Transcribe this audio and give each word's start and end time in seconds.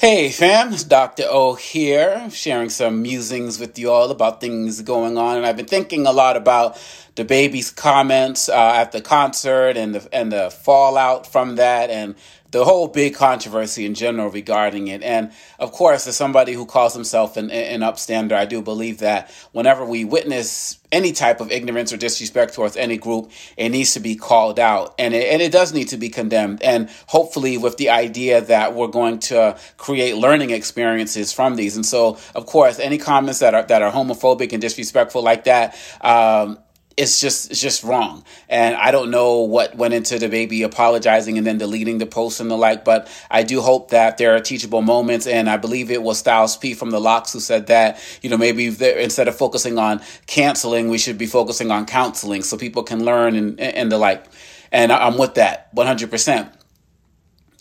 Hey 0.00 0.30
fam, 0.30 0.72
it's 0.72 0.84
Dr. 0.84 1.24
O 1.28 1.54
here, 1.54 2.30
sharing 2.30 2.68
some 2.68 3.02
musings 3.02 3.58
with 3.58 3.76
you 3.80 3.90
all 3.90 4.12
about 4.12 4.40
things 4.40 4.80
going 4.82 5.18
on. 5.18 5.38
And 5.38 5.44
I've 5.44 5.56
been 5.56 5.66
thinking 5.66 6.06
a 6.06 6.12
lot 6.12 6.36
about 6.36 6.78
DaBaby's 7.18 7.72
comments 7.72 8.48
uh, 8.48 8.72
at 8.76 8.92
the 8.92 9.00
concert 9.00 9.76
and 9.76 9.96
the, 9.96 10.08
and 10.14 10.30
the 10.30 10.50
fallout 10.50 11.26
from 11.26 11.56
that 11.56 11.90
and 11.90 12.14
the 12.50 12.64
whole 12.64 12.88
big 12.88 13.14
controversy 13.14 13.84
in 13.84 13.94
general 13.94 14.30
regarding 14.30 14.86
it. 14.86 15.02
And 15.02 15.32
of 15.58 15.72
course, 15.72 16.06
as 16.06 16.16
somebody 16.16 16.52
who 16.52 16.64
calls 16.64 16.94
himself 16.94 17.36
an, 17.36 17.50
an 17.50 17.80
upstander, 17.80 18.32
I 18.32 18.46
do 18.46 18.62
believe 18.62 18.98
that 18.98 19.30
whenever 19.52 19.84
we 19.84 20.04
witness 20.04 20.78
any 20.90 21.12
type 21.12 21.40
of 21.40 21.50
ignorance 21.50 21.92
or 21.92 21.98
disrespect 21.98 22.54
towards 22.54 22.76
any 22.76 22.96
group, 22.96 23.30
it 23.56 23.68
needs 23.68 23.94
to 23.94 24.00
be 24.00 24.14
called 24.14 24.58
out. 24.58 24.94
And 24.98 25.12
it, 25.12 25.26
and 25.30 25.42
it 25.42 25.52
does 25.52 25.74
need 25.74 25.88
to 25.88 25.98
be 25.98 26.08
condemned. 26.08 26.62
And 26.62 26.88
hopefully, 27.06 27.58
with 27.58 27.76
the 27.76 27.90
idea 27.90 28.40
that 28.42 28.74
we're 28.74 28.86
going 28.86 29.18
to 29.18 29.58
create 29.76 30.16
learning 30.16 30.50
experiences 30.50 31.32
from 31.32 31.56
these. 31.56 31.76
And 31.76 31.84
so, 31.84 32.16
of 32.34 32.46
course, 32.46 32.78
any 32.78 32.96
comments 32.96 33.40
that 33.40 33.54
are, 33.54 33.64
that 33.64 33.82
are 33.82 33.92
homophobic 33.92 34.52
and 34.52 34.62
disrespectful 34.62 35.22
like 35.22 35.44
that, 35.44 35.76
um, 36.00 36.58
it's 36.98 37.20
just 37.20 37.52
it's 37.52 37.60
just 37.60 37.84
wrong. 37.84 38.24
And 38.48 38.74
I 38.74 38.90
don't 38.90 39.12
know 39.12 39.38
what 39.38 39.76
went 39.76 39.94
into 39.94 40.16
DaBaby 40.16 40.64
apologizing 40.64 41.38
and 41.38 41.46
then 41.46 41.56
deleting 41.56 41.98
the 41.98 42.06
post 42.06 42.40
and 42.40 42.50
the 42.50 42.56
like, 42.56 42.84
but 42.84 43.08
I 43.30 43.44
do 43.44 43.60
hope 43.60 43.90
that 43.90 44.18
there 44.18 44.34
are 44.34 44.40
teachable 44.40 44.82
moments. 44.82 45.26
And 45.28 45.48
I 45.48 45.58
believe 45.58 45.92
it 45.92 46.02
was 46.02 46.18
Styles 46.18 46.56
P 46.56 46.74
from 46.74 46.90
the 46.90 47.00
LOX 47.00 47.32
who 47.32 47.38
said 47.38 47.68
that, 47.68 48.00
you 48.20 48.28
know, 48.28 48.36
maybe 48.36 48.66
instead 48.66 49.28
of 49.28 49.36
focusing 49.36 49.78
on 49.78 50.02
canceling, 50.26 50.88
we 50.88 50.98
should 50.98 51.16
be 51.16 51.26
focusing 51.26 51.70
on 51.70 51.86
counseling 51.86 52.42
so 52.42 52.56
people 52.56 52.82
can 52.82 53.04
learn 53.04 53.36
and, 53.36 53.60
and 53.60 53.92
the 53.92 53.98
like. 53.98 54.26
And 54.72 54.90
I'm 54.90 55.16
with 55.16 55.34
that 55.34 55.72
100%. 55.76 56.52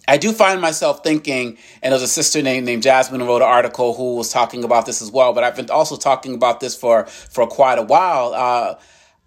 I 0.09 0.17
do 0.17 0.31
find 0.31 0.61
myself 0.61 1.03
thinking, 1.03 1.57
and 1.83 1.91
there's 1.91 2.01
a 2.01 2.07
sister 2.07 2.41
named 2.41 2.65
named 2.65 2.81
Jasmine 2.81 3.19
who 3.19 3.27
wrote 3.27 3.41
an 3.41 3.49
article 3.49 3.93
who 3.93 4.15
was 4.15 4.31
talking 4.31 4.63
about 4.63 4.85
this 4.85 5.01
as 5.01 5.11
well. 5.11 5.33
But 5.33 5.43
I've 5.43 5.55
been 5.55 5.69
also 5.69 5.97
talking 5.97 6.33
about 6.33 6.59
this 6.59 6.75
for 6.75 7.05
for 7.05 7.45
quite 7.45 7.77
a 7.77 7.83
while. 7.83 8.33
Uh, 8.33 8.75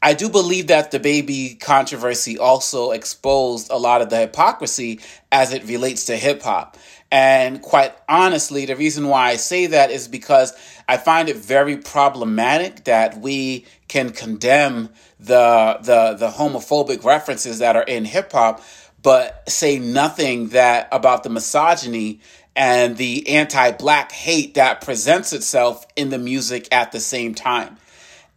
I 0.03 0.15
do 0.15 0.31
believe 0.31 0.69
that 0.69 0.91
DaBaby 0.91 1.61
controversy 1.61 2.39
also 2.39 2.93
exposed 2.93 3.71
a 3.71 3.77
lot 3.77 4.01
of 4.01 4.09
the 4.09 4.19
hypocrisy 4.19 5.01
as 5.31 5.53
it 5.53 5.65
relates 5.65 6.07
to 6.07 6.17
hip 6.17 6.43
hop. 6.43 6.79
And 7.13 7.61
quite 7.61 7.93
honestly, 8.09 8.67
the 8.67 8.77
reason 8.77 9.09
why 9.09 9.31
I 9.31 9.37
say 9.37 9.67
that 9.67 9.91
is 9.91 10.09
because 10.09 10.55
I 10.89 10.97
find 10.97 11.29
it 11.29 11.37
very 11.37 11.77
problematic 11.77 12.85
that 12.85 13.21
we 13.21 13.67
can 13.89 14.11
condemn 14.11 14.91
the 15.19 15.79
the 15.83 16.15
the 16.15 16.31
homophobic 16.31 17.05
references 17.05 17.59
that 17.59 17.77
are 17.77 17.83
in 17.83 18.05
hip 18.05 18.33
hop, 18.33 18.63
but 19.03 19.49
say 19.51 19.79
nothing 19.79 20.49
that 20.51 20.89
about 20.93 21.25
the 21.25 21.31
misogyny 21.31 22.21
and 22.57 22.97
the 22.97 23.29
anti-black 23.29 24.13
hate 24.13 24.55
that 24.55 24.81
presents 24.81 25.33
itself 25.33 25.87
in 25.97 26.11
the 26.11 26.19
music 26.19 26.69
at 26.73 26.93
the 26.93 27.01
same 27.01 27.35
time. 27.35 27.77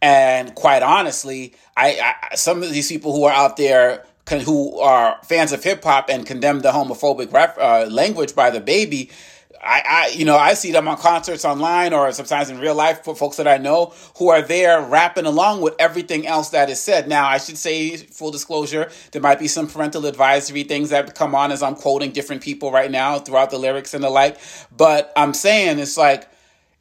And 0.04 0.54
quite 0.54 0.82
honestly, 0.82 1.54
I, 1.78 2.14
I 2.30 2.34
some 2.34 2.62
of 2.62 2.70
these 2.70 2.88
people 2.88 3.14
who 3.14 3.24
are 3.24 3.32
out 3.32 3.56
there 3.56 4.04
who 4.44 4.78
are 4.78 5.18
fans 5.24 5.50
of 5.50 5.64
hip 5.64 5.82
hop 5.82 6.10
and 6.10 6.26
condemn 6.26 6.60
the 6.60 6.72
homophobic 6.72 7.32
ref, 7.32 7.56
uh, 7.56 7.86
language 7.90 8.34
by 8.34 8.50
DaBaby. 8.50 9.10
I, 9.62 9.82
I, 9.88 10.08
you 10.08 10.26
know, 10.26 10.36
I 10.36 10.52
see 10.52 10.72
them 10.72 10.88
on 10.88 10.98
concerts 10.98 11.46
online 11.46 11.94
or 11.94 12.12
sometimes 12.12 12.50
in 12.50 12.58
real 12.58 12.74
life 12.74 13.02
for 13.02 13.16
folks 13.16 13.38
that 13.38 13.48
I 13.48 13.56
know 13.56 13.94
who 14.18 14.28
are 14.28 14.42
there 14.42 14.82
rapping 14.82 15.24
along 15.24 15.62
with 15.62 15.74
everything 15.78 16.26
else 16.26 16.50
that 16.50 16.68
is 16.68 16.82
said. 16.82 17.08
Now, 17.08 17.26
I 17.26 17.38
should 17.38 17.56
say, 17.56 17.96
full 17.96 18.30
disclosure, 18.30 18.90
there 19.12 19.22
might 19.22 19.38
be 19.38 19.48
some 19.48 19.68
parental 19.68 20.04
advisory 20.04 20.64
things 20.64 20.90
that 20.90 21.14
come 21.14 21.34
on 21.34 21.50
as 21.50 21.62
I'm 21.62 21.76
quoting 21.76 22.10
different 22.12 22.42
people 22.42 22.70
right 22.70 22.90
now 22.90 23.18
throughout 23.20 23.48
the 23.48 23.58
lyrics 23.58 23.94
and 23.94 24.04
the 24.04 24.10
like. 24.10 24.36
But 24.76 25.14
I'm 25.16 25.32
saying 25.32 25.78
it's 25.78 25.96
like, 25.96 26.28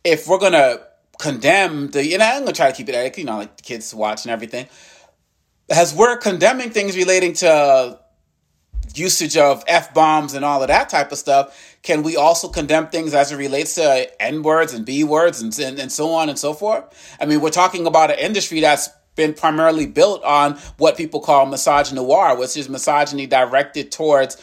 if 0.04 0.28
we're 0.28 0.40
going 0.40 0.52
to 0.52 0.86
condemn 1.24 1.88
the, 1.88 2.14
and 2.14 2.22
I'm 2.22 2.42
gonna 2.42 2.52
try 2.52 2.70
to 2.70 2.76
keep 2.76 2.90
it 2.90 3.18
you 3.18 3.24
know, 3.24 3.38
like 3.38 3.56
the 3.56 3.64
kids 3.64 3.96
watch 3.96 4.26
and 4.26 4.32
everything. 4.32 4.68
As 5.70 5.96
we're 5.96 6.18
condemning 6.18 6.72
things 6.72 6.98
relating 6.98 7.32
to 7.36 8.00
usage 8.94 9.38
of 9.38 9.64
f 9.66 9.94
bombs 9.94 10.34
and 10.34 10.44
all 10.44 10.62
of 10.62 10.68
that 10.68 10.90
type 10.90 11.14
of 11.14 11.18
stuff, 11.18 11.78
can 11.82 12.04
we 12.04 12.18
also 12.18 12.50
condemn 12.50 12.88
things 12.88 13.14
as 13.14 13.32
it 13.32 13.38
relates 13.38 13.76
to 13.76 14.22
n 14.22 14.44
words 14.44 14.74
and 14.74 14.86
b 14.86 15.06
words 15.06 15.42
and, 15.42 15.58
and 15.60 15.80
and 15.80 15.92
so 15.92 16.12
on 16.12 16.28
and 16.28 16.38
so 16.38 16.54
forth? 16.54 16.84
I 17.22 17.26
mean, 17.26 17.40
we're 17.40 17.50
talking 17.50 17.88
about 17.88 18.12
an 18.12 18.20
industry 18.20 18.60
that's 18.60 18.90
been 19.16 19.34
primarily 19.34 19.86
built 19.86 20.22
on 20.24 20.58
what 20.78 20.98
people 20.98 21.22
call 21.22 21.48
misogynoir, 21.48 22.38
which 22.38 22.58
is 22.58 22.68
misogyny 22.68 23.28
directed 23.28 23.94
towards 23.94 24.36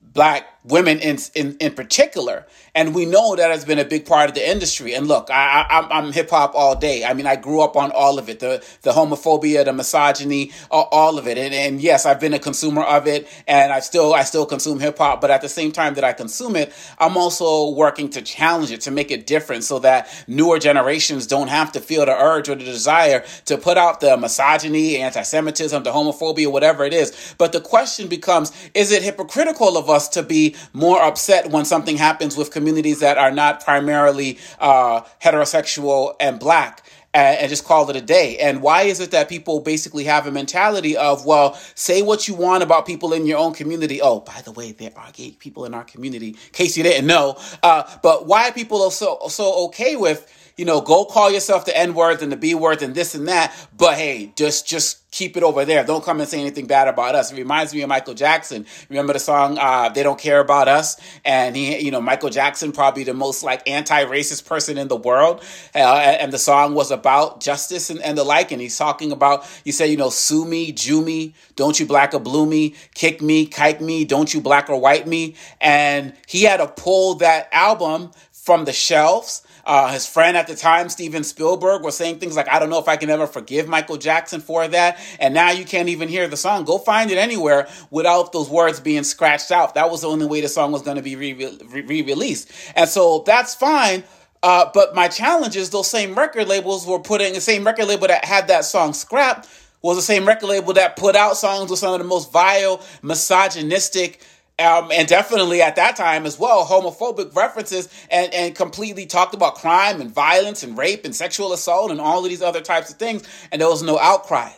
black 0.00 0.46
women 0.64 0.98
in, 1.00 1.18
in 1.34 1.56
in 1.58 1.74
particular. 1.74 2.46
And 2.74 2.94
we 2.94 3.04
know 3.04 3.36
that 3.36 3.50
has 3.50 3.64
been 3.64 3.78
a 3.78 3.84
big 3.84 4.06
part 4.06 4.28
of 4.28 4.34
the 4.34 4.48
industry. 4.48 4.94
And 4.94 5.08
look 5.08 5.28
i, 5.30 5.66
I 5.68 5.78
i'm, 5.78 5.92
I'm 5.92 6.12
hip-hop 6.12 6.54
all 6.54 6.76
day. 6.76 7.04
I 7.04 7.14
mean 7.14 7.26
i 7.26 7.36
grew 7.36 7.60
up 7.60 7.76
on 7.76 7.90
all 7.90 8.18
of 8.18 8.28
it. 8.28 8.40
The 8.40 8.64
the 8.82 8.92
homophobia 8.92 9.64
the 9.64 9.72
misogyny 9.72 10.52
all, 10.70 11.18
of 11.18 11.26
it. 11.26 11.36
And, 11.36 11.52
and 11.52 11.80
yes 11.80 12.06
i've 12.06 12.20
been 12.20 12.34
a 12.34 12.38
consumer 12.38 12.82
of 12.82 13.06
it. 13.06 13.28
And 13.48 13.72
i 13.72 13.80
still 13.80 14.14
i 14.14 14.22
still 14.22 14.46
consume 14.46 14.78
hip-hop. 14.78 15.20
But 15.20 15.30
at 15.30 15.42
the 15.42 15.48
same 15.48 15.72
time 15.72 15.94
that 15.94 16.04
i 16.04 16.12
consume 16.12 16.56
it 16.56 16.72
i'm 16.98 17.16
also 17.16 17.70
working 17.70 18.08
to 18.10 18.22
challenge 18.22 18.70
it 18.70 18.82
to 18.82 18.90
make 18.90 19.10
it 19.10 19.26
different 19.26 19.64
so 19.64 19.80
that 19.80 20.08
newer 20.28 20.58
generations 20.58 21.26
don't 21.26 21.48
have 21.48 21.72
to 21.72 21.80
feel 21.80 22.06
the 22.06 22.16
urge 22.16 22.48
or 22.48 22.54
the 22.54 22.64
desire 22.64 23.24
to 23.46 23.58
put 23.58 23.76
out 23.76 24.00
the 24.00 24.16
misogyny 24.16 24.96
anti-semitism 24.98 25.82
the 25.82 25.90
homophobia 25.90 26.50
whatever 26.50 26.84
it 26.84 26.94
is. 26.94 27.34
But 27.38 27.52
the 27.52 27.60
question 27.60 28.06
becomes 28.08 28.52
is 28.74 28.92
it 28.92 29.02
hypocritical 29.02 29.76
of 29.76 29.90
us 29.90 30.08
to 30.10 30.22
be 30.22 30.51
more 30.72 31.02
upset 31.02 31.50
when 31.50 31.64
something 31.64 31.96
happens 31.96 32.36
with 32.36 32.50
communities 32.50 33.00
that 33.00 33.18
are 33.18 33.30
not 33.30 33.64
primarily 33.64 34.38
uh, 34.60 35.02
heterosexual 35.20 36.14
and 36.20 36.38
black 36.38 36.82
and, 37.14 37.38
and, 37.38 37.48
just 37.50 37.64
call 37.64 37.88
it 37.90 37.96
a 37.96 38.00
day. 38.00 38.38
And 38.38 38.62
why 38.62 38.82
is 38.82 39.00
it 39.00 39.10
that 39.10 39.28
people 39.28 39.60
basically 39.60 40.04
have 40.04 40.26
a 40.26 40.30
mentality 40.30 40.96
of, 40.96 41.26
well, 41.26 41.54
say 41.74 42.02
what 42.02 42.26
you 42.26 42.34
want 42.34 42.62
about 42.62 42.86
people 42.86 43.12
in 43.12 43.26
your 43.26 43.38
own 43.38 43.52
community. 43.52 44.00
Oh, 44.00 44.20
by 44.20 44.40
the 44.42 44.52
way, 44.52 44.72
there 44.72 44.92
are 44.96 45.10
gay 45.12 45.32
people 45.32 45.64
in 45.64 45.74
our 45.74 45.84
community, 45.84 46.28
in 46.28 46.52
case 46.52 46.76
you 46.76 46.82
didn't 46.82 47.06
know. 47.06 47.36
Uh, 47.62 47.82
but 48.02 48.26
why 48.26 48.50
people 48.50 48.82
are 48.82 48.90
so 48.90 49.18
so 49.28 49.66
okay 49.66 49.96
with, 49.96 50.52
you 50.56 50.64
know, 50.64 50.80
go 50.80 51.04
call 51.04 51.30
yourself 51.30 51.64
the 51.64 51.76
N 51.76 51.94
word 51.94 52.22
and 52.22 52.32
the 52.32 52.36
B 52.36 52.54
word 52.54 52.82
and 52.82 52.94
this 52.94 53.14
and 53.14 53.28
that, 53.28 53.54
but 53.76 53.94
hey, 53.96 54.32
just 54.36 54.66
just 54.66 55.01
keep 55.12 55.36
it 55.36 55.44
over 55.44 55.64
there. 55.64 55.84
Don't 55.84 56.02
come 56.02 56.20
and 56.20 56.28
say 56.28 56.40
anything 56.40 56.66
bad 56.66 56.88
about 56.88 57.14
us. 57.14 57.30
It 57.30 57.36
reminds 57.36 57.72
me 57.72 57.82
of 57.82 57.88
Michael 57.88 58.14
Jackson. 58.14 58.66
Remember 58.88 59.12
the 59.12 59.20
song 59.20 59.58
uh, 59.58 59.90
"They 59.90 60.02
Don't 60.02 60.18
Care 60.18 60.40
About 60.40 60.66
Us"? 60.66 60.96
And 61.24 61.54
he, 61.54 61.78
you 61.78 61.92
know, 61.92 62.00
Michael 62.00 62.30
Jackson, 62.30 62.72
probably 62.72 63.04
the 63.04 63.14
most 63.14 63.44
like 63.44 63.68
anti-racist 63.68 64.46
person 64.46 64.78
in 64.78 64.88
the 64.88 64.96
world, 64.96 65.44
uh, 65.74 65.78
and 65.78 66.32
the 66.32 66.38
song 66.38 66.74
was 66.74 66.90
about 66.90 67.40
justice 67.40 67.90
and, 67.90 68.00
and 68.02 68.18
the 68.18 68.24
like. 68.24 68.50
And 68.50 68.60
he's 68.60 68.76
talking 68.76 69.12
about, 69.12 69.46
he 69.64 69.70
said, 69.70 69.86
you 69.86 69.96
know, 69.96 70.10
sue 70.10 70.44
me, 70.44 70.72
Jew 70.72 71.04
me, 71.04 71.34
don't 71.54 71.78
you 71.78 71.86
black 71.86 72.14
or 72.14 72.18
blue 72.18 72.46
me, 72.46 72.74
kick 72.94 73.20
me, 73.20 73.46
kike 73.46 73.80
me, 73.80 74.04
don't 74.04 74.32
you 74.32 74.40
black 74.40 74.70
or 74.70 74.80
white 74.80 75.06
me. 75.06 75.36
And 75.60 76.14
he 76.26 76.44
had 76.44 76.56
to 76.56 76.66
pull 76.66 77.16
that 77.16 77.48
album 77.52 78.10
from 78.32 78.64
the 78.64 78.72
shelves 78.72 79.46
uh, 79.64 79.92
his 79.92 80.06
friend 80.06 80.36
at 80.36 80.46
the 80.46 80.54
time, 80.54 80.88
Steven 80.88 81.24
Spielberg, 81.24 81.82
was 81.82 81.96
saying 81.96 82.18
things 82.18 82.36
like, 82.36 82.48
I 82.48 82.58
don't 82.58 82.70
know 82.70 82.78
if 82.78 82.88
I 82.88 82.96
can 82.96 83.10
ever 83.10 83.26
forgive 83.26 83.68
Michael 83.68 83.96
Jackson 83.96 84.40
for 84.40 84.66
that. 84.68 84.98
And 85.20 85.34
now 85.34 85.50
you 85.50 85.64
can't 85.64 85.88
even 85.88 86.08
hear 86.08 86.28
the 86.28 86.36
song. 86.36 86.64
Go 86.64 86.78
find 86.78 87.10
it 87.10 87.18
anywhere 87.18 87.68
without 87.90 88.32
those 88.32 88.48
words 88.48 88.80
being 88.80 89.04
scratched 89.04 89.50
out. 89.50 89.74
That 89.74 89.90
was 89.90 90.02
the 90.02 90.08
only 90.08 90.26
way 90.26 90.40
the 90.40 90.48
song 90.48 90.72
was 90.72 90.82
going 90.82 90.96
to 90.96 91.02
be 91.02 91.16
re 91.16 92.02
released. 92.02 92.50
And 92.74 92.88
so 92.88 93.22
that's 93.26 93.54
fine. 93.54 94.04
Uh, 94.42 94.68
but 94.74 94.94
my 94.94 95.06
challenge 95.06 95.54
is 95.54 95.70
those 95.70 95.88
same 95.88 96.14
record 96.16 96.48
labels 96.48 96.86
were 96.86 96.98
putting 96.98 97.32
the 97.32 97.40
same 97.40 97.64
record 97.64 97.86
label 97.86 98.08
that 98.08 98.24
had 98.24 98.48
that 98.48 98.64
song 98.64 98.92
scrapped 98.92 99.48
was 99.82 99.96
the 99.96 100.02
same 100.02 100.26
record 100.26 100.46
label 100.46 100.72
that 100.72 100.96
put 100.96 101.16
out 101.16 101.36
songs 101.36 101.70
with 101.70 101.78
some 101.78 101.92
of 101.92 101.98
the 101.98 102.06
most 102.06 102.32
vile, 102.32 102.80
misogynistic, 103.02 104.24
um, 104.58 104.90
and 104.92 105.08
definitely 105.08 105.62
at 105.62 105.76
that 105.76 105.96
time 105.96 106.26
as 106.26 106.38
well, 106.38 106.64
homophobic 106.64 107.34
references 107.34 107.88
and, 108.10 108.32
and 108.34 108.54
completely 108.54 109.06
talked 109.06 109.34
about 109.34 109.56
crime 109.56 110.00
and 110.00 110.10
violence 110.10 110.62
and 110.62 110.76
rape 110.76 111.04
and 111.04 111.14
sexual 111.14 111.52
assault 111.52 111.90
and 111.90 112.00
all 112.00 112.22
of 112.22 112.28
these 112.28 112.42
other 112.42 112.60
types 112.60 112.90
of 112.90 112.96
things, 112.96 113.26
and 113.50 113.60
there 113.60 113.68
was 113.68 113.82
no 113.82 113.98
outcry. 113.98 114.50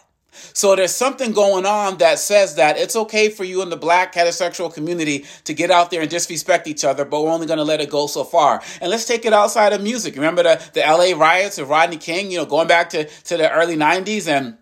So 0.52 0.74
there's 0.74 0.94
something 0.94 1.32
going 1.32 1.64
on 1.66 1.98
that 1.98 2.18
says 2.18 2.56
that 2.56 2.76
it's 2.76 2.96
okay 2.96 3.28
for 3.28 3.44
you 3.44 3.62
in 3.62 3.70
the 3.70 3.76
black 3.76 4.14
heterosexual 4.14 4.72
community 4.72 5.26
to 5.44 5.54
get 5.54 5.70
out 5.70 5.90
there 5.90 6.00
and 6.00 6.10
disrespect 6.10 6.66
each 6.66 6.84
other, 6.84 7.04
but 7.04 7.22
we're 7.22 7.30
only 7.30 7.46
going 7.46 7.58
to 7.58 7.64
let 7.64 7.80
it 7.80 7.90
go 7.90 8.06
so 8.06 8.24
far. 8.24 8.62
And 8.80 8.90
let's 8.90 9.04
take 9.04 9.24
it 9.24 9.32
outside 9.32 9.72
of 9.72 9.82
music. 9.82 10.16
Remember 10.16 10.42
the, 10.42 10.70
the 10.74 10.80
LA 10.80 11.16
riots 11.16 11.58
of 11.58 11.68
Rodney 11.68 11.96
King, 11.98 12.30
you 12.30 12.38
know, 12.38 12.46
going 12.46 12.68
back 12.68 12.90
to, 12.90 13.04
to 13.04 13.36
the 13.36 13.50
early 13.50 13.76
90s 13.76 14.26
and 14.26 14.56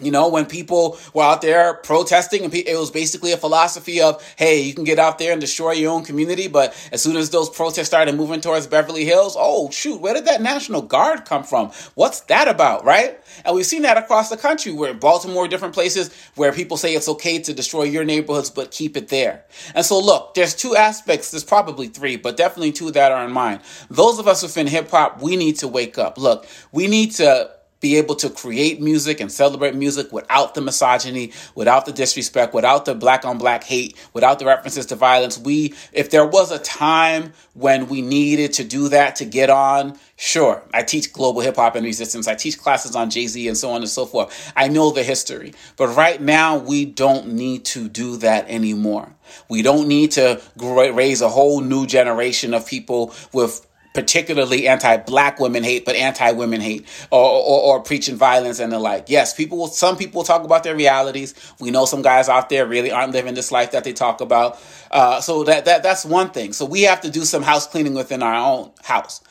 You 0.00 0.10
know, 0.10 0.28
when 0.28 0.46
people 0.46 0.98
were 1.14 1.22
out 1.22 1.42
there 1.42 1.74
protesting, 1.74 2.44
and 2.44 2.54
it 2.54 2.78
was 2.78 2.90
basically 2.90 3.32
a 3.32 3.36
philosophy 3.36 4.00
of, 4.00 4.22
hey, 4.36 4.62
you 4.62 4.74
can 4.74 4.84
get 4.84 4.98
out 4.98 5.18
there 5.18 5.32
and 5.32 5.40
destroy 5.40 5.72
your 5.72 5.92
own 5.92 6.04
community, 6.04 6.48
but 6.48 6.74
as 6.92 7.02
soon 7.02 7.16
as 7.16 7.30
those 7.30 7.50
protests 7.50 7.86
started 7.86 8.14
moving 8.14 8.40
towards 8.40 8.66
Beverly 8.66 9.04
Hills, 9.04 9.36
oh, 9.38 9.70
shoot, 9.70 10.00
where 10.00 10.14
did 10.14 10.24
that 10.26 10.40
National 10.40 10.82
Guard 10.82 11.24
come 11.24 11.44
from? 11.44 11.70
What's 11.94 12.20
that 12.22 12.48
about, 12.48 12.84
right? 12.84 13.20
And 13.44 13.54
we've 13.54 13.66
seen 13.66 13.82
that 13.82 13.98
across 13.98 14.30
the 14.30 14.36
country, 14.36 14.72
where 14.72 14.94
Baltimore, 14.94 15.48
different 15.48 15.74
places 15.74 16.10
where 16.34 16.52
people 16.52 16.76
say 16.76 16.94
it's 16.94 17.08
okay 17.08 17.38
to 17.40 17.52
destroy 17.52 17.84
your 17.84 18.04
neighborhoods, 18.04 18.50
but 18.50 18.70
keep 18.70 18.96
it 18.96 19.08
there. 19.08 19.44
And 19.74 19.84
so, 19.84 20.00
look, 20.00 20.34
there's 20.34 20.54
two 20.54 20.76
aspects, 20.76 21.30
there's 21.30 21.44
probably 21.44 21.88
three, 21.88 22.16
but 22.16 22.36
definitely 22.36 22.72
two 22.72 22.90
that 22.92 23.12
are 23.12 23.24
in 23.24 23.32
mind. 23.32 23.60
Those 23.90 24.18
of 24.18 24.26
us 24.26 24.42
within 24.42 24.66
hip 24.66 24.90
hop, 24.90 25.22
we 25.22 25.36
need 25.36 25.56
to 25.56 25.68
wake 25.68 25.98
up. 25.98 26.18
Look, 26.18 26.46
we 26.72 26.86
need 26.86 27.12
to 27.12 27.50
be 27.80 27.96
able 27.96 28.14
to 28.16 28.30
create 28.30 28.80
music 28.80 29.20
and 29.20 29.32
celebrate 29.32 29.74
music 29.74 30.12
without 30.12 30.54
the 30.54 30.60
misogyny, 30.60 31.32
without 31.54 31.86
the 31.86 31.92
disrespect, 31.92 32.54
without 32.54 32.84
the 32.84 32.94
black 32.94 33.24
on 33.24 33.38
black 33.38 33.64
hate, 33.64 33.96
without 34.12 34.38
the 34.38 34.44
references 34.44 34.86
to 34.86 34.96
violence. 34.96 35.38
We, 35.38 35.74
if 35.92 36.10
there 36.10 36.26
was 36.26 36.50
a 36.50 36.58
time 36.58 37.32
when 37.54 37.88
we 37.88 38.02
needed 38.02 38.52
to 38.54 38.64
do 38.64 38.88
that 38.90 39.16
to 39.16 39.24
get 39.24 39.50
on, 39.50 39.98
sure. 40.16 40.62
I 40.74 40.82
teach 40.82 41.12
global 41.12 41.40
hip 41.40 41.56
hop 41.56 41.74
and 41.74 41.84
resistance. 41.84 42.28
I 42.28 42.34
teach 42.34 42.58
classes 42.58 42.94
on 42.94 43.10
Jay 43.10 43.26
Z 43.26 43.48
and 43.48 43.56
so 43.56 43.70
on 43.70 43.80
and 43.80 43.88
so 43.88 44.06
forth. 44.06 44.52
I 44.54 44.68
know 44.68 44.90
the 44.90 45.02
history. 45.02 45.54
But 45.76 45.88
right 45.88 46.20
now, 46.20 46.58
we 46.58 46.84
don't 46.84 47.28
need 47.28 47.64
to 47.66 47.88
do 47.88 48.18
that 48.18 48.48
anymore. 48.48 49.14
We 49.48 49.62
don't 49.62 49.88
need 49.88 50.12
to 50.12 50.40
raise 50.56 51.22
a 51.22 51.28
whole 51.28 51.60
new 51.60 51.86
generation 51.86 52.52
of 52.52 52.66
people 52.66 53.14
with 53.32 53.66
particularly 53.92 54.68
anti-black 54.68 55.40
women 55.40 55.64
hate, 55.64 55.84
but 55.84 55.96
anti-women 55.96 56.60
hate, 56.60 56.86
or, 57.10 57.24
or, 57.24 57.78
or, 57.78 57.82
preaching 57.82 58.16
violence 58.16 58.60
and 58.60 58.72
the 58.72 58.78
like. 58.78 59.08
Yes, 59.08 59.34
people 59.34 59.58
will. 59.58 59.66
Some 59.66 59.96
people 59.96 60.22
talk 60.22 60.44
about 60.44 60.62
their 60.62 60.76
realities. 60.76 61.34
We 61.58 61.70
know 61.70 61.86
some 61.86 62.02
guys 62.02 62.28
out 62.28 62.48
there 62.48 62.66
really 62.66 62.90
aren't 62.90 63.12
living 63.12 63.34
this 63.34 63.50
life 63.50 63.72
that 63.72 63.84
they 63.84 63.92
talk 63.92 64.20
about. 64.20 64.62
Uh, 64.90 65.20
so 65.20 65.44
that 65.44 65.64
that 65.64 65.82
that's 65.82 66.04
one 66.04 66.30
thing. 66.30 66.52
So 66.52 66.64
we 66.64 66.82
have 66.82 67.00
to 67.02 67.10
do 67.10 67.24
some 67.24 67.42
house 67.42 67.66
cleaning 67.66 67.94
within 67.94 68.22
our 68.22 68.34
own 68.34 68.70
house. 68.82 69.22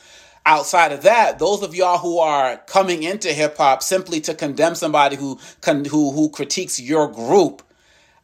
Outside 0.46 0.92
of 0.92 1.02
that, 1.02 1.38
those 1.38 1.62
of 1.62 1.74
y'all 1.74 1.98
who 1.98 2.18
are 2.18 2.56
coming 2.66 3.02
into 3.02 3.32
hip 3.32 3.56
hop 3.56 3.82
simply 3.82 4.20
to 4.22 4.34
condemn 4.34 4.74
somebody 4.74 5.16
who 5.16 5.38
can 5.60 5.84
who 5.84 6.12
who 6.12 6.28
critiques 6.30 6.80
your 6.80 7.08
group 7.08 7.62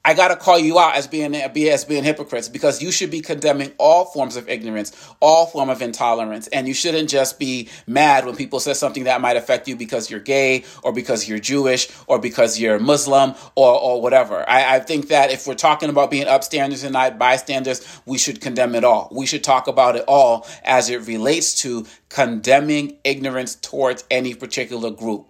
I 0.07 0.15
gotta 0.15 0.37
call 0.37 0.57
you 0.57 0.79
out 0.79 0.95
as 0.95 1.09
being 1.09 1.35
as 1.35 1.85
being 1.85 2.05
hypocrites 2.05 2.49
because 2.49 2.81
you 2.81 2.93
should 2.93 3.11
be 3.11 3.21
condemning 3.21 3.73
all 3.77 4.05
forms 4.05 4.37
of 4.37 4.49
ignorance, 4.49 4.93
all 5.19 5.47
form 5.47 5.69
of 5.69 5.83
intolerance, 5.83 6.47
and 6.47 6.69
you 6.69 6.75
shouldn't 6.75 7.09
just 7.09 7.41
be 7.41 7.69
mad 7.89 8.25
when 8.25 8.37
people 8.37 8.61
say 8.61 8.73
something 8.73 9.03
that 9.03 9.21
might 9.21 9.37
affect 9.37 9.67
you 9.67 9.75
because 9.75 10.09
you're 10.09 10.21
gay 10.21 10.63
or 10.85 10.93
because 10.93 11.29
you're 11.29 11.41
Jewish 11.41 11.89
or 12.07 12.21
because 12.21 12.57
you're 12.57 12.79
Muslim 12.79 13.35
or 13.57 13.81
or 13.81 14.01
whatever. 14.01 14.49
I, 14.49 14.77
I 14.77 14.79
think 14.79 15.09
that 15.09 15.33
if 15.33 15.45
we're 15.45 15.55
talking 15.55 15.91
about 15.91 16.13
being 16.13 16.29
upstanders 16.29 16.85
and 16.85 16.93
not 16.93 17.19
bystanders, 17.19 17.85
we 18.07 18.17
should 18.17 18.41
condemn 18.41 18.77
it 18.77 18.85
all. 18.85 19.09
We 19.11 19.27
should 19.27 19.43
talk 19.43 19.67
about 19.67 19.97
it 19.97 20.05
all 20.07 20.47
as 20.63 20.89
it 20.89 21.05
relates 21.09 21.63
to 21.63 21.85
condemning 22.11 22.97
ignorance 23.03 23.57
towards 23.57 24.05
any 24.09 24.35
particular 24.35 24.93
group. 24.93 25.27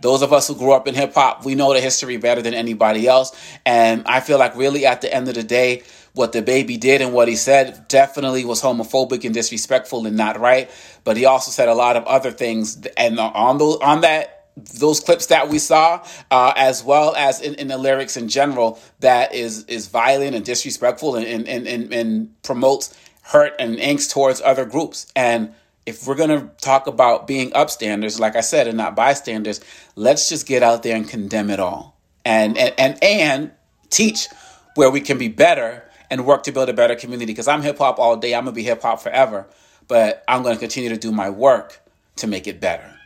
Those 0.00 0.22
of 0.22 0.32
us 0.32 0.48
who 0.48 0.54
grew 0.54 0.72
up 0.72 0.86
in 0.86 0.94
hip 0.94 1.14
hop, 1.14 1.44
we 1.44 1.54
know 1.54 1.72
the 1.72 1.80
history 1.80 2.16
better 2.16 2.42
than 2.42 2.54
anybody 2.54 3.06
else. 3.06 3.32
And 3.64 4.02
I 4.06 4.20
feel 4.20 4.38
like 4.38 4.56
really 4.56 4.86
at 4.86 5.00
the 5.00 5.12
end 5.12 5.28
of 5.28 5.34
the 5.34 5.42
day, 5.42 5.82
what 6.12 6.32
DaBaby 6.32 6.80
did 6.80 7.02
and 7.02 7.12
what 7.12 7.28
he 7.28 7.36
said 7.36 7.88
definitely 7.88 8.44
was 8.44 8.62
homophobic 8.62 9.24
and 9.24 9.34
disrespectful 9.34 10.06
and 10.06 10.16
not 10.16 10.40
right. 10.40 10.70
But 11.04 11.16
he 11.16 11.26
also 11.26 11.50
said 11.50 11.68
a 11.68 11.74
lot 11.74 11.96
of 11.96 12.04
other 12.04 12.30
things. 12.30 12.86
And 12.96 13.18
on 13.18 13.58
those, 13.58 13.76
on 13.82 14.00
that, 14.00 14.36
those 14.56 15.00
clips 15.00 15.26
that 15.26 15.48
we 15.48 15.58
saw, 15.58 16.02
uh, 16.30 16.54
as 16.56 16.82
well 16.82 17.14
as 17.14 17.42
in, 17.42 17.54
in, 17.56 17.68
the 17.68 17.76
lyrics 17.76 18.16
in 18.16 18.28
general, 18.28 18.80
that 19.00 19.34
is 19.34 19.64
is 19.64 19.88
violent 19.88 20.34
and 20.34 20.44
disrespectful 20.44 21.16
and, 21.16 21.46
and, 21.46 21.68
and, 21.68 21.92
and 21.92 22.42
promotes 22.42 22.96
hurt 23.20 23.54
and 23.58 23.76
angst 23.76 24.12
towards 24.12 24.40
other 24.40 24.64
groups. 24.64 25.12
And 25.14 25.52
if 25.86 26.06
we're 26.06 26.16
going 26.16 26.30
to 26.30 26.50
talk 26.60 26.88
about 26.88 27.26
being 27.26 27.50
upstanders, 27.52 28.18
like 28.18 28.34
I 28.34 28.40
said, 28.40 28.66
and 28.66 28.76
not 28.76 28.96
bystanders, 28.96 29.60
let's 29.94 30.28
just 30.28 30.46
get 30.46 30.62
out 30.62 30.82
there 30.82 30.96
and 30.96 31.08
condemn 31.08 31.48
it 31.48 31.60
all 31.60 31.96
and, 32.24 32.58
and, 32.58 32.74
and, 32.76 33.02
and 33.02 33.52
teach 33.88 34.26
where 34.74 34.90
we 34.90 35.00
can 35.00 35.16
be 35.16 35.28
better 35.28 35.84
and 36.10 36.26
work 36.26 36.42
to 36.42 36.52
build 36.52 36.68
a 36.68 36.72
better 36.72 36.96
community. 36.96 37.32
Because 37.32 37.48
I'm 37.48 37.62
hip 37.62 37.78
hop 37.78 38.00
all 38.00 38.16
day, 38.16 38.34
I'm 38.34 38.44
going 38.44 38.54
to 38.54 38.56
be 38.56 38.64
hip 38.64 38.82
hop 38.82 39.00
forever, 39.00 39.46
but 39.86 40.24
I'm 40.26 40.42
going 40.42 40.56
to 40.56 40.60
continue 40.60 40.90
to 40.90 40.96
do 40.96 41.12
my 41.12 41.30
work 41.30 41.80
to 42.16 42.26
make 42.26 42.48
it 42.48 42.60
better. 42.60 42.98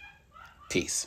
Peace. 0.70 1.06